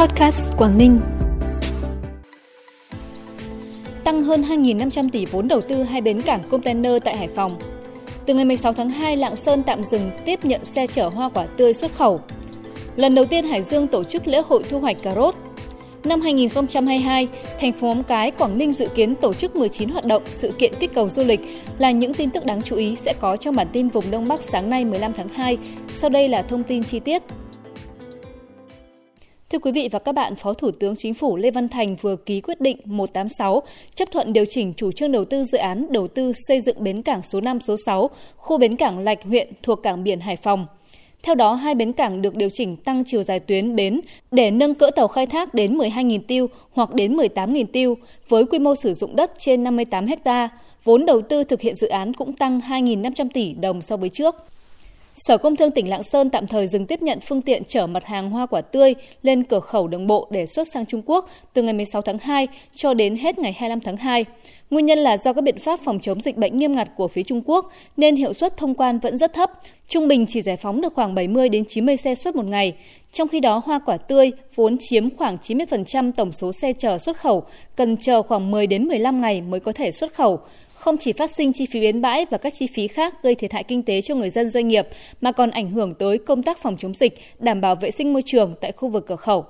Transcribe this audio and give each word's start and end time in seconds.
Podcast 0.00 0.42
Quảng 0.56 0.78
Ninh. 0.78 1.00
Tăng 4.04 4.22
hơn 4.22 4.42
2.500 4.42 5.08
tỷ 5.12 5.26
vốn 5.26 5.48
đầu 5.48 5.60
tư 5.60 5.82
hai 5.82 6.00
bến 6.00 6.20
cảng 6.20 6.42
container 6.50 6.92
tại 7.04 7.16
Hải 7.16 7.28
Phòng. 7.28 7.52
Từ 8.26 8.34
ngày 8.34 8.44
16 8.44 8.72
tháng 8.72 8.90
2, 8.90 9.16
Lạng 9.16 9.36
Sơn 9.36 9.62
tạm 9.62 9.84
dừng 9.84 10.10
tiếp 10.24 10.44
nhận 10.44 10.64
xe 10.64 10.86
chở 10.86 11.08
hoa 11.08 11.28
quả 11.28 11.46
tươi 11.46 11.74
xuất 11.74 11.94
khẩu. 11.94 12.20
Lần 12.96 13.14
đầu 13.14 13.24
tiên 13.24 13.44
Hải 13.44 13.62
Dương 13.62 13.86
tổ 13.86 14.04
chức 14.04 14.26
lễ 14.26 14.40
hội 14.48 14.62
thu 14.70 14.80
hoạch 14.80 15.02
cà 15.02 15.14
rốt. 15.14 15.34
Năm 16.04 16.20
2022, 16.20 17.28
thành 17.60 17.72
phố 17.72 17.86
Móng 17.86 18.04
Cái, 18.04 18.30
Quảng 18.30 18.58
Ninh 18.58 18.72
dự 18.72 18.88
kiến 18.94 19.14
tổ 19.14 19.34
chức 19.34 19.56
19 19.56 19.88
hoạt 19.88 20.06
động 20.06 20.22
sự 20.26 20.52
kiện 20.58 20.72
kích 20.80 20.94
cầu 20.94 21.08
du 21.08 21.24
lịch 21.24 21.40
là 21.78 21.90
những 21.90 22.14
tin 22.14 22.30
tức 22.30 22.44
đáng 22.44 22.62
chú 22.62 22.76
ý 22.76 22.96
sẽ 22.96 23.14
có 23.20 23.36
trong 23.36 23.56
bản 23.56 23.66
tin 23.72 23.88
vùng 23.88 24.10
Đông 24.10 24.28
Bắc 24.28 24.40
sáng 24.42 24.70
nay 24.70 24.84
15 24.84 25.12
tháng 25.12 25.28
2. 25.28 25.58
Sau 25.94 26.10
đây 26.10 26.28
là 26.28 26.42
thông 26.42 26.64
tin 26.64 26.82
chi 26.82 27.00
tiết. 27.00 27.22
Thưa 29.52 29.58
quý 29.58 29.72
vị 29.72 29.88
và 29.92 29.98
các 29.98 30.12
bạn, 30.12 30.36
Phó 30.36 30.52
Thủ 30.52 30.70
tướng 30.70 30.94
Chính 30.96 31.14
phủ 31.14 31.36
Lê 31.36 31.50
Văn 31.50 31.68
Thành 31.68 31.96
vừa 31.96 32.16
ký 32.16 32.40
quyết 32.40 32.60
định 32.60 32.78
186 32.84 33.62
chấp 33.94 34.08
thuận 34.12 34.32
điều 34.32 34.44
chỉnh 34.50 34.74
chủ 34.76 34.92
trương 34.92 35.12
đầu 35.12 35.24
tư 35.24 35.44
dự 35.44 35.58
án 35.58 35.86
đầu 35.90 36.08
tư 36.08 36.32
xây 36.48 36.60
dựng 36.60 36.84
bến 36.84 37.02
cảng 37.02 37.22
số 37.22 37.40
5 37.40 37.60
số 37.60 37.76
6, 37.86 38.10
khu 38.36 38.58
bến 38.58 38.76
cảng 38.76 38.98
Lạch 38.98 39.24
huyện 39.24 39.48
thuộc 39.62 39.82
cảng 39.82 40.04
biển 40.04 40.20
Hải 40.20 40.36
Phòng. 40.36 40.66
Theo 41.22 41.34
đó, 41.34 41.54
hai 41.54 41.74
bến 41.74 41.92
cảng 41.92 42.22
được 42.22 42.34
điều 42.34 42.48
chỉnh 42.52 42.76
tăng 42.76 43.02
chiều 43.06 43.22
dài 43.22 43.38
tuyến 43.38 43.76
bến 43.76 44.00
để 44.30 44.50
nâng 44.50 44.74
cỡ 44.74 44.90
tàu 44.90 45.08
khai 45.08 45.26
thác 45.26 45.54
đến 45.54 45.78
12.000 45.78 46.20
tiêu 46.28 46.46
hoặc 46.70 46.94
đến 46.94 47.16
18.000 47.16 47.64
tiêu 47.72 47.96
với 48.28 48.44
quy 48.44 48.58
mô 48.58 48.74
sử 48.74 48.94
dụng 48.94 49.16
đất 49.16 49.32
trên 49.38 49.64
58 49.64 50.06
ha. 50.24 50.48
Vốn 50.84 51.06
đầu 51.06 51.22
tư 51.22 51.44
thực 51.44 51.60
hiện 51.60 51.74
dự 51.74 51.88
án 51.88 52.14
cũng 52.14 52.32
tăng 52.32 52.60
2.500 52.60 53.28
tỷ 53.34 53.54
đồng 53.54 53.82
so 53.82 53.96
với 53.96 54.08
trước. 54.08 54.36
Sở 55.26 55.38
Công 55.38 55.56
Thương 55.56 55.70
tỉnh 55.70 55.88
Lạng 55.88 56.02
Sơn 56.02 56.30
tạm 56.30 56.46
thời 56.46 56.66
dừng 56.66 56.86
tiếp 56.86 57.02
nhận 57.02 57.20
phương 57.20 57.42
tiện 57.42 57.62
chở 57.64 57.86
mặt 57.86 58.04
hàng 58.04 58.30
hoa 58.30 58.46
quả 58.46 58.60
tươi 58.60 58.94
lên 59.22 59.42
cửa 59.42 59.60
khẩu 59.60 59.88
đường 59.88 60.06
bộ 60.06 60.28
để 60.30 60.46
xuất 60.46 60.68
sang 60.68 60.86
Trung 60.86 61.02
Quốc 61.06 61.30
từ 61.52 61.62
ngày 61.62 61.72
16 61.72 62.02
tháng 62.02 62.18
2 62.18 62.48
cho 62.74 62.94
đến 62.94 63.16
hết 63.16 63.38
ngày 63.38 63.52
25 63.52 63.80
tháng 63.80 63.96
2. 63.96 64.24
Nguyên 64.70 64.86
nhân 64.86 64.98
là 64.98 65.16
do 65.16 65.32
các 65.32 65.40
biện 65.40 65.58
pháp 65.58 65.80
phòng 65.84 66.00
chống 66.00 66.20
dịch 66.20 66.36
bệnh 66.36 66.56
nghiêm 66.56 66.72
ngặt 66.72 66.88
của 66.96 67.08
phía 67.08 67.22
Trung 67.22 67.42
Quốc 67.44 67.72
nên 67.96 68.16
hiệu 68.16 68.32
suất 68.32 68.56
thông 68.56 68.74
quan 68.74 68.98
vẫn 68.98 69.18
rất 69.18 69.32
thấp, 69.32 69.50
trung 69.88 70.08
bình 70.08 70.26
chỉ 70.28 70.42
giải 70.42 70.56
phóng 70.56 70.80
được 70.80 70.94
khoảng 70.94 71.14
70 71.14 71.48
đến 71.48 71.64
90 71.64 71.96
xe 71.96 72.14
xuất 72.14 72.36
một 72.36 72.44
ngày. 72.44 72.72
Trong 73.12 73.28
khi 73.28 73.40
đó, 73.40 73.62
hoa 73.64 73.78
quả 73.78 73.96
tươi 73.96 74.32
vốn 74.54 74.76
chiếm 74.80 75.16
khoảng 75.16 75.36
90% 75.36 76.12
tổng 76.12 76.32
số 76.32 76.52
xe 76.52 76.72
chở 76.72 76.98
xuất 76.98 77.16
khẩu, 77.16 77.42
cần 77.76 77.96
chờ 77.96 78.22
khoảng 78.22 78.50
10 78.50 78.66
đến 78.66 78.84
15 78.84 79.20
ngày 79.20 79.40
mới 79.40 79.60
có 79.60 79.72
thể 79.72 79.90
xuất 79.90 80.14
khẩu 80.14 80.40
không 80.78 80.96
chỉ 80.96 81.12
phát 81.12 81.30
sinh 81.30 81.52
chi 81.52 81.66
phí 81.66 81.80
bến 81.80 82.00
bãi 82.00 82.26
và 82.30 82.38
các 82.38 82.52
chi 82.54 82.66
phí 82.66 82.88
khác 82.88 83.22
gây 83.22 83.34
thiệt 83.34 83.52
hại 83.52 83.64
kinh 83.64 83.82
tế 83.82 84.00
cho 84.00 84.14
người 84.14 84.30
dân 84.30 84.48
doanh 84.48 84.68
nghiệp, 84.68 84.88
mà 85.20 85.32
còn 85.32 85.50
ảnh 85.50 85.70
hưởng 85.70 85.94
tới 85.94 86.18
công 86.18 86.42
tác 86.42 86.58
phòng 86.62 86.76
chống 86.78 86.94
dịch, 86.94 87.18
đảm 87.38 87.60
bảo 87.60 87.74
vệ 87.74 87.90
sinh 87.90 88.12
môi 88.12 88.22
trường 88.26 88.54
tại 88.60 88.72
khu 88.72 88.88
vực 88.88 89.06
cửa 89.06 89.16
khẩu. 89.16 89.44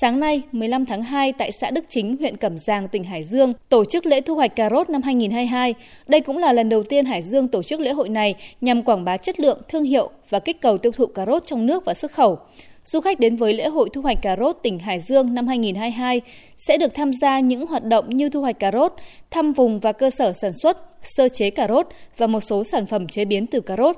Sáng 0.00 0.20
nay, 0.20 0.42
15 0.52 0.86
tháng 0.86 1.02
2 1.02 1.32
tại 1.32 1.52
xã 1.52 1.70
Đức 1.70 1.84
Chính, 1.88 2.16
huyện 2.16 2.36
Cẩm 2.36 2.58
Giàng, 2.58 2.88
tỉnh 2.88 3.04
Hải 3.04 3.24
Dương, 3.24 3.52
tổ 3.68 3.84
chức 3.84 4.06
lễ 4.06 4.20
thu 4.20 4.34
hoạch 4.34 4.56
cà 4.56 4.70
rốt 4.70 4.90
năm 4.90 5.02
2022. 5.02 5.74
Đây 6.06 6.20
cũng 6.20 6.38
là 6.38 6.52
lần 6.52 6.68
đầu 6.68 6.82
tiên 6.82 7.04
Hải 7.04 7.22
Dương 7.22 7.48
tổ 7.48 7.62
chức 7.62 7.80
lễ 7.80 7.92
hội 7.92 8.08
này 8.08 8.34
nhằm 8.60 8.82
quảng 8.82 9.04
bá 9.04 9.16
chất 9.16 9.40
lượng, 9.40 9.58
thương 9.68 9.84
hiệu 9.84 10.10
và 10.28 10.38
kích 10.38 10.60
cầu 10.60 10.78
tiêu 10.78 10.92
thụ 10.92 11.06
cà 11.06 11.26
rốt 11.26 11.46
trong 11.46 11.66
nước 11.66 11.84
và 11.84 11.94
xuất 11.94 12.12
khẩu. 12.12 12.38
Du 12.84 13.00
khách 13.00 13.20
đến 13.20 13.36
với 13.36 13.54
lễ 13.54 13.68
hội 13.68 13.88
thu 13.92 14.00
hoạch 14.00 14.22
cà 14.22 14.36
rốt 14.36 14.56
tỉnh 14.62 14.78
Hải 14.78 15.00
Dương 15.00 15.34
năm 15.34 15.46
2022 15.46 16.20
sẽ 16.56 16.76
được 16.78 16.94
tham 16.94 17.12
gia 17.12 17.40
những 17.40 17.66
hoạt 17.66 17.84
động 17.84 18.16
như 18.16 18.28
thu 18.28 18.40
hoạch 18.40 18.58
cà 18.58 18.70
rốt, 18.72 18.92
thăm 19.30 19.52
vùng 19.52 19.80
và 19.80 19.92
cơ 19.92 20.10
sở 20.10 20.32
sản 20.32 20.52
xuất, 20.62 20.78
sơ 21.02 21.28
chế 21.28 21.50
cà 21.50 21.68
rốt 21.68 21.86
và 22.16 22.26
một 22.26 22.40
số 22.40 22.64
sản 22.64 22.86
phẩm 22.86 23.08
chế 23.08 23.24
biến 23.24 23.46
từ 23.46 23.60
cà 23.60 23.76
rốt. 23.76 23.96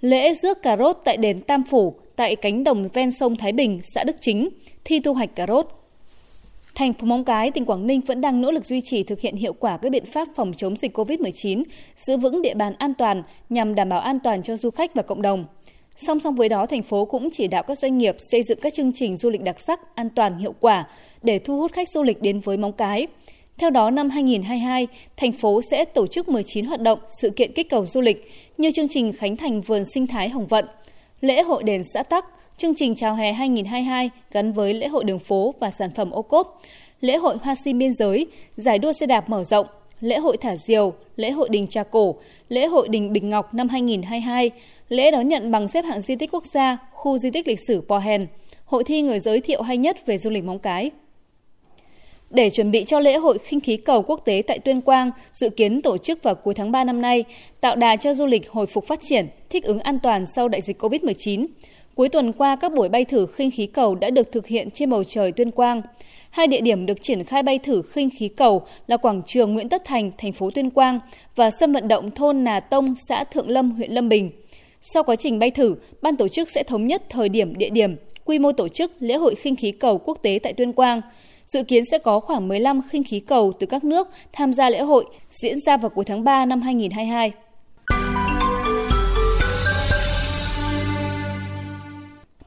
Lễ 0.00 0.34
rước 0.34 0.62
cà 0.62 0.76
rốt 0.76 0.96
tại 1.04 1.16
đền 1.16 1.40
Tam 1.40 1.62
Phủ 1.70 1.94
tại 2.16 2.36
cánh 2.36 2.64
đồng 2.64 2.88
ven 2.92 3.12
sông 3.12 3.36
Thái 3.36 3.52
Bình, 3.52 3.80
xã 3.94 4.04
Đức 4.04 4.16
Chính, 4.20 4.48
thi 4.84 5.00
thu 5.00 5.14
hoạch 5.14 5.36
cà 5.36 5.46
rốt. 5.46 5.66
Thành 6.74 6.92
phố 6.92 7.06
Móng 7.06 7.24
Cái, 7.24 7.50
tỉnh 7.50 7.64
Quảng 7.64 7.86
Ninh 7.86 8.00
vẫn 8.00 8.20
đang 8.20 8.40
nỗ 8.40 8.50
lực 8.50 8.64
duy 8.64 8.80
trì 8.84 9.02
thực 9.02 9.20
hiện 9.20 9.36
hiệu 9.36 9.52
quả 9.52 9.76
các 9.76 9.92
biện 9.92 10.04
pháp 10.06 10.28
phòng 10.36 10.52
chống 10.56 10.76
dịch 10.76 10.98
COVID-19, 10.98 11.62
giữ 11.96 12.16
vững 12.16 12.42
địa 12.42 12.54
bàn 12.54 12.74
an 12.78 12.94
toàn 12.94 13.22
nhằm 13.48 13.74
đảm 13.74 13.88
bảo 13.88 14.00
an 14.00 14.18
toàn 14.24 14.42
cho 14.42 14.56
du 14.56 14.70
khách 14.70 14.94
và 14.94 15.02
cộng 15.02 15.22
đồng. 15.22 15.44
Song 15.96 16.20
song 16.20 16.34
với 16.34 16.48
đó, 16.48 16.66
thành 16.66 16.82
phố 16.82 17.04
cũng 17.04 17.28
chỉ 17.32 17.46
đạo 17.46 17.62
các 17.62 17.78
doanh 17.78 17.98
nghiệp 17.98 18.16
xây 18.30 18.42
dựng 18.42 18.58
các 18.62 18.74
chương 18.74 18.92
trình 18.92 19.16
du 19.16 19.30
lịch 19.30 19.42
đặc 19.42 19.60
sắc, 19.60 19.94
an 19.94 20.10
toàn, 20.10 20.38
hiệu 20.38 20.54
quả 20.60 20.88
để 21.22 21.38
thu 21.38 21.58
hút 21.58 21.72
khách 21.72 21.88
du 21.88 22.02
lịch 22.02 22.22
đến 22.22 22.40
với 22.40 22.56
Móng 22.56 22.72
Cái. 22.72 23.06
Theo 23.58 23.70
đó, 23.70 23.90
năm 23.90 24.10
2022, 24.10 24.86
thành 25.16 25.32
phố 25.32 25.60
sẽ 25.70 25.84
tổ 25.84 26.06
chức 26.06 26.28
19 26.28 26.64
hoạt 26.64 26.80
động, 26.80 26.98
sự 27.20 27.30
kiện 27.30 27.52
kích 27.52 27.70
cầu 27.70 27.86
du 27.86 28.00
lịch 28.00 28.30
như 28.58 28.70
chương 28.70 28.88
trình 28.88 29.12
khánh 29.12 29.36
thành 29.36 29.60
vườn 29.60 29.84
sinh 29.84 30.06
thái 30.06 30.28
Hồng 30.28 30.46
Vận, 30.46 30.66
lễ 31.20 31.42
hội 31.42 31.62
đền 31.62 31.82
xã 31.94 32.02
Tắc, 32.02 32.26
chương 32.56 32.74
trình 32.74 32.94
chào 32.94 33.14
hè 33.14 33.32
2022 33.32 34.10
gắn 34.30 34.52
với 34.52 34.74
lễ 34.74 34.88
hội 34.88 35.04
đường 35.04 35.18
phố 35.18 35.54
và 35.60 35.70
sản 35.70 35.90
phẩm 35.96 36.10
ô 36.10 36.22
cốp, 36.22 36.60
lễ 37.00 37.16
hội 37.16 37.36
hoa 37.42 37.54
sim 37.64 37.78
biên 37.78 37.94
giới, 37.94 38.26
giải 38.56 38.78
đua 38.78 38.92
xe 38.92 39.06
đạp 39.06 39.28
mở 39.28 39.44
rộng, 39.44 39.66
lễ 40.02 40.18
hội 40.18 40.36
thả 40.36 40.56
diều, 40.56 40.92
lễ 41.16 41.30
hội 41.30 41.48
đình 41.48 41.66
trà 41.66 41.82
cổ, 41.82 42.14
lễ 42.48 42.66
hội 42.66 42.88
đình 42.88 43.12
Bình 43.12 43.30
Ngọc 43.30 43.54
năm 43.54 43.68
2022, 43.68 44.50
lễ 44.88 45.10
đón 45.10 45.28
nhận 45.28 45.50
bằng 45.50 45.68
xếp 45.68 45.82
hạng 45.82 46.00
di 46.00 46.16
tích 46.16 46.30
quốc 46.32 46.44
gia, 46.46 46.78
khu 46.92 47.18
di 47.18 47.30
tích 47.30 47.48
lịch 47.48 47.60
sử 47.66 47.82
Pohen, 47.88 48.26
hội 48.64 48.84
thi 48.84 49.02
người 49.02 49.20
giới 49.20 49.40
thiệu 49.40 49.62
hay 49.62 49.76
nhất 49.76 50.06
về 50.06 50.18
du 50.18 50.30
lịch 50.30 50.44
Móng 50.44 50.58
Cái. 50.58 50.90
Để 52.30 52.50
chuẩn 52.50 52.70
bị 52.70 52.84
cho 52.84 53.00
lễ 53.00 53.16
hội 53.16 53.38
khinh 53.38 53.60
khí 53.60 53.76
cầu 53.76 54.02
quốc 54.02 54.20
tế 54.24 54.42
tại 54.46 54.58
Tuyên 54.58 54.80
Quang 54.80 55.10
dự 55.32 55.48
kiến 55.48 55.82
tổ 55.82 55.98
chức 55.98 56.22
vào 56.22 56.34
cuối 56.34 56.54
tháng 56.54 56.72
3 56.72 56.84
năm 56.84 57.00
nay, 57.00 57.24
tạo 57.60 57.76
đà 57.76 57.96
cho 57.96 58.14
du 58.14 58.26
lịch 58.26 58.50
hồi 58.50 58.66
phục 58.66 58.86
phát 58.86 59.00
triển, 59.02 59.26
thích 59.50 59.64
ứng 59.64 59.80
an 59.80 59.98
toàn 60.02 60.24
sau 60.36 60.48
đại 60.48 60.60
dịch 60.60 60.82
COVID-19. 60.82 61.46
Cuối 61.94 62.08
tuần 62.08 62.32
qua, 62.32 62.56
các 62.56 62.72
buổi 62.72 62.88
bay 62.88 63.04
thử 63.04 63.26
khinh 63.26 63.50
khí 63.50 63.66
cầu 63.66 63.94
đã 63.94 64.10
được 64.10 64.32
thực 64.32 64.46
hiện 64.46 64.70
trên 64.70 64.90
bầu 64.90 65.04
trời 65.04 65.32
Tuyên 65.32 65.50
Quang. 65.50 65.82
Hai 66.32 66.46
địa 66.46 66.60
điểm 66.60 66.86
được 66.86 67.02
triển 67.02 67.24
khai 67.24 67.42
bay 67.42 67.58
thử 67.58 67.82
khinh 67.82 68.10
khí 68.18 68.28
cầu 68.28 68.66
là 68.86 68.96
quảng 68.96 69.22
trường 69.26 69.54
Nguyễn 69.54 69.68
Tất 69.68 69.82
Thành, 69.84 70.10
thành 70.18 70.32
phố 70.32 70.50
Tuyên 70.50 70.70
Quang 70.70 71.00
và 71.36 71.50
sân 71.50 71.72
vận 71.72 71.88
động 71.88 72.10
thôn 72.10 72.44
Nà 72.44 72.60
Tông, 72.60 72.94
xã 73.08 73.24
Thượng 73.24 73.50
Lâm, 73.50 73.70
huyện 73.70 73.92
Lâm 73.92 74.08
Bình. 74.08 74.30
Sau 74.80 75.02
quá 75.02 75.16
trình 75.16 75.38
bay 75.38 75.50
thử, 75.50 75.74
ban 76.02 76.16
tổ 76.16 76.28
chức 76.28 76.50
sẽ 76.50 76.62
thống 76.62 76.86
nhất 76.86 77.02
thời 77.10 77.28
điểm, 77.28 77.58
địa 77.58 77.70
điểm, 77.70 77.96
quy 78.24 78.38
mô 78.38 78.52
tổ 78.52 78.68
chức 78.68 78.92
lễ 79.00 79.14
hội 79.14 79.34
khinh 79.34 79.56
khí 79.56 79.72
cầu 79.72 79.98
quốc 79.98 80.18
tế 80.22 80.38
tại 80.42 80.52
Tuyên 80.52 80.72
Quang. 80.72 81.00
Dự 81.46 81.62
kiến 81.62 81.84
sẽ 81.90 81.98
có 81.98 82.20
khoảng 82.20 82.48
15 82.48 82.80
khinh 82.88 83.04
khí 83.04 83.20
cầu 83.20 83.52
từ 83.58 83.66
các 83.66 83.84
nước 83.84 84.08
tham 84.32 84.52
gia 84.52 84.70
lễ 84.70 84.80
hội 84.80 85.04
diễn 85.30 85.60
ra 85.60 85.76
vào 85.76 85.90
cuối 85.90 86.04
tháng 86.04 86.24
3 86.24 86.44
năm 86.44 86.62
2022. 86.62 87.32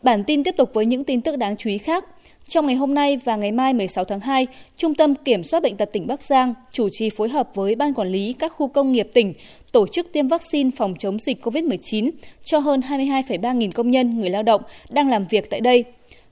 Bản 0.01 0.23
tin 0.23 0.43
tiếp 0.43 0.55
tục 0.57 0.69
với 0.73 0.85
những 0.85 1.03
tin 1.03 1.21
tức 1.21 1.35
đáng 1.37 1.57
chú 1.57 1.69
ý 1.69 1.77
khác. 1.77 2.05
Trong 2.49 2.65
ngày 2.67 2.75
hôm 2.75 2.93
nay 2.93 3.17
và 3.17 3.35
ngày 3.35 3.51
mai 3.51 3.73
16 3.73 4.05
tháng 4.05 4.19
2, 4.19 4.47
Trung 4.77 4.95
tâm 4.95 5.15
Kiểm 5.15 5.43
soát 5.43 5.63
Bệnh 5.63 5.77
tật 5.77 5.89
tỉnh 5.93 6.07
Bắc 6.07 6.21
Giang 6.21 6.53
chủ 6.71 6.89
trì 6.91 7.09
phối 7.09 7.29
hợp 7.29 7.49
với 7.55 7.75
Ban 7.75 7.93
Quản 7.93 8.07
lý 8.07 8.33
các 8.39 8.53
khu 8.55 8.67
công 8.67 8.91
nghiệp 8.91 9.09
tỉnh 9.13 9.33
tổ 9.71 9.87
chức 9.87 10.11
tiêm 10.13 10.27
vaccine 10.27 10.69
phòng 10.77 10.93
chống 10.99 11.19
dịch 11.19 11.45
COVID-19 11.45 12.11
cho 12.45 12.59
hơn 12.59 12.79
22,3 12.79 13.53
nghìn 13.55 13.71
công 13.71 13.89
nhân 13.89 14.19
người 14.19 14.29
lao 14.29 14.43
động 14.43 14.61
đang 14.89 15.09
làm 15.09 15.25
việc 15.29 15.49
tại 15.49 15.61
đây. 15.61 15.83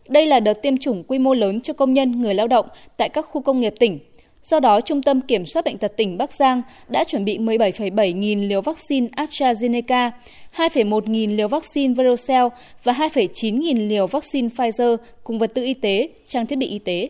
Đây 0.08 0.26
là 0.26 0.40
đợt 0.40 0.54
tiêm 0.62 0.78
chủng 0.78 1.04
quy 1.04 1.20
mô 1.20 1.34
lớn 1.34 1.62
cho 1.62 1.74
công 1.74 1.94
nhân 1.94 2.22
người 2.22 2.34
lao 2.34 2.48
động 2.48 2.66
tại 2.98 3.10
các 3.10 3.26
khu 3.32 3.42
công 3.42 3.60
nghiệp 3.60 3.74
tỉnh. 3.80 4.00
Do 4.44 4.60
đó, 4.60 4.82
Trung 4.82 5.02
tâm 5.02 5.22
Kiểm 5.22 5.46
soát 5.46 5.66
Bệnh 5.66 5.78
tật 5.78 5.98
tỉnh 5.98 6.18
Bắc 6.18 6.34
Giang 6.34 6.62
đã 6.88 7.04
chuẩn 7.04 7.26
bị 7.26 7.38
17,7 7.38 8.16
nghìn 8.16 8.48
liều 8.48 8.62
vaccine 8.62 9.08
AstraZeneca, 9.08 10.12
2,1 10.56 11.02
nghìn 11.06 11.36
liều 11.36 11.48
vaccine 11.48 11.94
Verocell 11.94 12.48
và 12.84 12.94
2,9 12.94 13.60
nghìn 13.60 13.90
liều 13.90 14.08
vaccine 14.08 14.48
Pfizer 14.48 14.98
cùng 15.24 15.40
vật 15.40 15.52
tư 15.54 15.64
y 15.64 15.74
tế, 15.74 16.10
trang 16.28 16.46
thiết 16.46 16.56
bị 16.56 16.68
y 16.68 16.80
tế. 16.80 17.10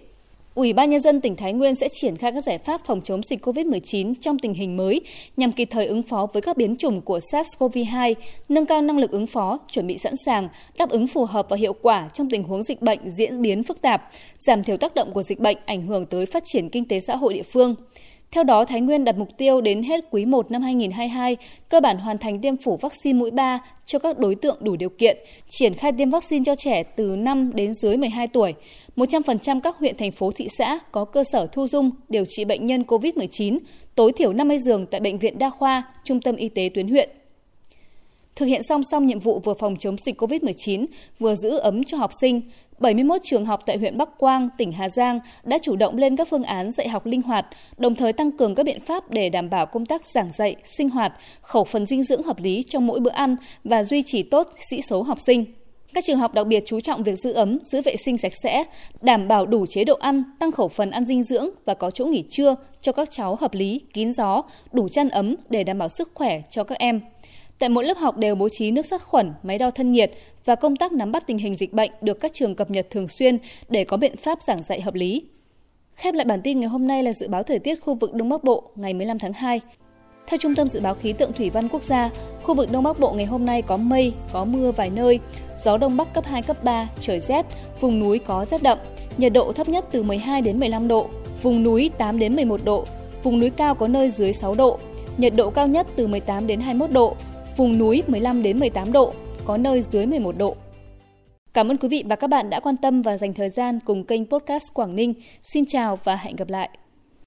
Ủy 0.56 0.74
ban 0.74 0.90
Nhân 0.90 1.02
dân 1.02 1.22
tỉnh 1.22 1.36
Thái 1.36 1.54
Nguyên 1.54 1.76
sẽ 1.76 1.88
triển 1.94 2.18
khai 2.18 2.32
các 2.32 2.44
giải 2.44 2.58
pháp 2.58 2.82
phòng 2.86 3.02
chống 3.04 3.22
dịch 3.24 3.46
COVID-19 3.46 4.14
trong 4.22 4.40
tình 4.40 4.54
hình 4.54 4.78
mới 4.78 5.02
nhằm 5.38 5.52
kịp 5.52 5.68
thời 5.72 5.86
ứng 5.86 6.04
phó 6.04 6.28
với 6.34 6.42
các 6.42 6.58
biến 6.58 6.76
chủng 6.76 7.02
của 7.02 7.20
SARS-CoV-2, 7.32 8.14
nâng 8.50 8.66
cao 8.66 8.82
năng 8.82 8.98
lực 8.98 9.12
ứng 9.12 9.28
phó, 9.28 9.60
chuẩn 9.72 9.88
bị 9.88 9.98
sẵn 9.98 10.14
sàng, 10.26 10.50
đáp 10.78 10.90
ứng 10.90 11.08
phù 11.08 11.26
hợp 11.26 11.46
và 11.50 11.58
hiệu 11.58 11.74
quả 11.82 12.10
trong 12.14 12.30
tình 12.30 12.44
huống 12.44 12.64
dịch 12.64 12.82
bệnh 12.82 13.00
diễn 13.10 13.42
biến 13.42 13.64
phức 13.64 13.82
tạp, 13.82 14.10
giảm 14.38 14.64
thiểu 14.64 14.78
tác 14.78 14.96
động 14.96 15.14
của 15.14 15.24
dịch 15.24 15.40
bệnh 15.40 15.58
ảnh 15.66 15.82
hưởng 15.82 16.06
tới 16.06 16.26
phát 16.26 16.44
triển 16.46 16.70
kinh 16.70 16.88
tế 16.88 17.00
xã 17.00 17.16
hội 17.16 17.34
địa 17.34 17.44
phương. 17.44 17.76
Theo 18.34 18.44
đó, 18.44 18.66
Thái 18.66 18.82
Nguyên 18.82 19.06
đặt 19.06 19.18
mục 19.18 19.30
tiêu 19.38 19.62
đến 19.62 19.84
hết 19.84 20.06
quý 20.12 20.26
1 20.26 20.52
năm 20.52 20.62
2022 20.62 21.38
cơ 21.70 21.80
bản 21.80 21.98
hoàn 21.98 22.18
thành 22.18 22.42
tiêm 22.42 22.58
phủ 22.58 22.78
vaccine 22.78 23.20
mũi 23.20 23.32
3 23.32 23.60
cho 23.86 24.00
các 24.00 24.20
đối 24.20 24.36
tượng 24.36 24.58
đủ 24.62 24.76
điều 24.76 24.90
kiện, 24.90 25.18
triển 25.50 25.74
khai 25.74 25.92
tiêm 25.92 26.10
vaccine 26.10 26.44
cho 26.46 26.56
trẻ 26.56 26.84
từ 26.84 27.16
5 27.16 27.52
đến 27.56 27.74
dưới 27.74 27.98
12 27.98 28.28
tuổi. 28.28 28.54
100% 28.96 29.60
các 29.60 29.78
huyện, 29.78 29.98
thành 29.98 30.12
phố, 30.12 30.32
thị 30.32 30.48
xã 30.58 30.80
có 30.92 31.06
cơ 31.06 31.24
sở 31.32 31.48
thu 31.52 31.68
dung 31.68 31.92
điều 32.10 32.26
trị 32.28 32.46
bệnh 32.46 32.66
nhân 32.66 32.84
COVID-19, 32.88 33.60
tối 33.96 34.12
thiểu 34.12 34.34
50 34.34 34.58
giường 34.58 34.86
tại 34.86 35.02
bệnh 35.02 35.18
viện 35.18 35.40
đa 35.40 35.50
khoa, 35.50 35.84
trung 36.04 36.22
tâm 36.22 36.36
y 36.36 36.50
tế 36.50 36.70
tuyến 36.74 36.88
huyện. 36.88 37.10
Thực 38.36 38.46
hiện 38.46 38.64
song 38.64 38.82
song 38.92 39.06
nhiệm 39.06 39.20
vụ 39.20 39.40
vừa 39.40 39.54
phòng 39.54 39.76
chống 39.80 39.96
dịch 39.98 40.22
COVID-19, 40.22 40.86
vừa 41.20 41.36
giữ 41.36 41.58
ấm 41.58 41.84
cho 41.84 41.98
học 41.98 42.12
sinh, 42.22 42.42
71 42.80 43.22
trường 43.24 43.46
học 43.46 43.60
tại 43.66 43.78
huyện 43.78 43.98
Bắc 43.98 44.18
Quang, 44.18 44.50
tỉnh 44.58 44.72
Hà 44.72 44.90
Giang 44.90 45.20
đã 45.44 45.58
chủ 45.58 45.76
động 45.76 45.98
lên 45.98 46.16
các 46.16 46.28
phương 46.30 46.44
án 46.44 46.72
dạy 46.72 46.90
học 46.90 47.06
linh 47.06 47.22
hoạt, 47.22 47.46
đồng 47.78 47.96
thời 47.96 48.14
tăng 48.14 48.32
cường 48.32 48.56
các 48.56 48.66
biện 48.66 48.80
pháp 48.80 49.12
để 49.12 49.30
đảm 49.30 49.50
bảo 49.50 49.66
công 49.66 49.86
tác 49.86 50.06
giảng 50.06 50.32
dạy, 50.38 50.56
sinh 50.78 50.90
hoạt, 50.90 51.14
khẩu 51.42 51.64
phần 51.64 51.86
dinh 51.86 52.04
dưỡng 52.04 52.24
hợp 52.24 52.40
lý 52.40 52.64
trong 52.70 52.88
mỗi 52.88 53.00
bữa 53.00 53.12
ăn 53.12 53.36
và 53.64 53.84
duy 53.84 54.02
trì 54.06 54.24
tốt 54.24 54.48
sĩ 54.70 54.82
số 54.82 55.04
học 55.04 55.18
sinh. 55.26 55.46
Các 55.94 56.04
trường 56.08 56.18
học 56.18 56.34
đặc 56.34 56.48
biệt 56.48 56.64
chú 56.66 56.80
trọng 56.80 57.04
việc 57.04 57.16
giữ 57.16 57.32
ấm, 57.32 57.60
giữ 57.64 57.82
vệ 57.82 57.96
sinh 58.06 58.18
sạch 58.18 58.34
sẽ, 58.44 58.64
đảm 59.02 59.28
bảo 59.28 59.46
đủ 59.46 59.66
chế 59.66 59.84
độ 59.84 59.96
ăn, 59.96 60.24
tăng 60.40 60.52
khẩu 60.52 60.68
phần 60.68 60.92
ăn 60.92 61.06
dinh 61.06 61.24
dưỡng 61.24 61.50
và 61.66 61.74
có 61.74 61.92
chỗ 61.92 62.06
nghỉ 62.06 62.24
trưa 62.30 62.56
cho 62.82 62.92
các 62.92 63.12
cháu 63.12 63.36
hợp 63.36 63.54
lý, 63.54 63.82
kín 63.94 64.14
gió, 64.14 64.44
đủ 64.72 64.90
chăn 64.90 65.10
ấm 65.10 65.36
để 65.50 65.64
đảm 65.64 65.78
bảo 65.78 65.90
sức 65.90 66.12
khỏe 66.14 66.42
cho 66.50 66.64
các 66.64 66.78
em. 66.80 67.02
Tại 67.64 67.70
mỗi 67.70 67.86
lớp 67.86 67.98
học 67.98 68.18
đều 68.18 68.36
bố 68.36 68.50
trí 68.50 68.72
nước 68.72 68.86
sát 68.86 69.04
khuẩn, 69.04 69.34
máy 69.44 69.58
đo 69.58 69.72
thân 69.72 69.92
nhiệt 69.92 70.12
và 70.46 70.56
công 70.56 70.76
tác 70.76 70.92
nắm 70.92 71.12
bắt 71.12 71.28
tình 71.28 71.38
hình 71.38 71.56
dịch 71.56 71.74
bệnh 71.74 71.92
được 72.02 72.20
các 72.20 72.34
trường 72.34 72.56
cập 72.56 72.72
nhật 72.72 72.88
thường 72.90 73.08
xuyên 73.08 73.38
để 73.70 73.84
có 73.84 73.98
biện 73.98 74.18
pháp 74.18 74.42
giảng 74.42 74.64
dạy 74.64 74.82
hợp 74.82 74.94
lý. 74.94 75.24
Khép 75.96 76.14
lại 76.14 76.26
bản 76.26 76.42
tin 76.42 76.60
ngày 76.60 76.70
hôm 76.70 76.88
nay 76.88 77.04
là 77.04 77.14
dự 77.14 77.28
báo 77.28 77.44
thời 77.44 77.60
tiết 77.60 77.76
khu 77.82 77.94
vực 77.94 78.14
Đông 78.14 78.30
Bắc 78.30 78.44
Bộ 78.44 78.72
ngày 78.76 78.94
15 78.94 79.20
tháng 79.20 79.34
2. 79.34 79.62
Theo 80.28 80.38
Trung 80.38 80.56
tâm 80.56 80.68
Dự 80.68 80.80
báo 80.80 80.96
Khí 80.96 81.14
tượng 81.14 81.34
Thủy 81.34 81.50
văn 81.50 81.68
Quốc 81.68 81.84
gia, 81.84 82.10
khu 82.44 82.56
vực 82.56 82.72
Đông 82.72 82.84
Bắc 82.84 83.00
Bộ 83.00 83.14
ngày 83.14 83.26
hôm 83.26 83.46
nay 83.46 83.62
có 83.62 83.78
mây, 83.78 84.14
có 84.34 84.46
mưa 84.46 84.72
vài 84.72 84.90
nơi, 84.90 85.20
gió 85.64 85.78
Đông 85.78 85.98
Bắc 85.98 86.14
cấp 86.14 86.26
2, 86.26 86.42
cấp 86.42 86.64
3, 86.64 86.90
trời 87.02 87.20
rét, 87.20 87.46
vùng 87.80 88.00
núi 88.00 88.20
có 88.20 88.46
rét 88.46 88.64
đậm, 88.64 88.78
nhiệt 89.18 89.34
độ 89.34 89.52
thấp 89.52 89.70
nhất 89.70 89.86
từ 89.92 90.04
12 90.04 90.42
đến 90.42 90.60
15 90.60 90.88
độ, 90.88 91.10
vùng 91.42 91.64
núi 91.64 91.92
8 91.98 92.20
đến 92.20 92.36
11 92.36 92.64
độ, 92.64 92.86
vùng 93.24 93.40
núi 93.40 93.50
cao 93.50 93.76
có 93.76 93.88
nơi 93.88 94.12
dưới 94.12 94.34
6 94.34 94.54
độ, 94.54 94.80
nhiệt 95.18 95.34
độ 95.36 95.50
cao 95.50 95.68
nhất 95.68 95.88
từ 95.96 96.08
18 96.08 96.48
đến 96.48 96.60
21 96.60 96.92
độ, 96.92 97.16
vùng 97.58 97.78
núi 97.78 98.04
15 98.08 98.44
đến 98.44 98.60
18 98.60 98.92
độ, 98.92 99.14
có 99.46 99.58
nơi 99.58 99.82
dưới 99.82 100.06
11 100.06 100.38
độ. 100.38 100.56
Cảm 101.54 101.72
ơn 101.72 101.78
quý 101.78 101.88
vị 101.88 102.04
và 102.08 102.16
các 102.16 102.28
bạn 102.28 102.50
đã 102.50 102.60
quan 102.60 102.78
tâm 102.78 103.02
và 103.02 103.18
dành 103.18 103.34
thời 103.34 103.50
gian 103.50 103.80
cùng 103.86 104.04
kênh 104.04 104.26
podcast 104.26 104.64
Quảng 104.74 104.96
Ninh. 104.96 105.14
Xin 105.42 105.66
chào 105.68 106.00
và 106.04 106.16
hẹn 106.16 106.36
gặp 106.36 106.50
lại. 106.50 106.70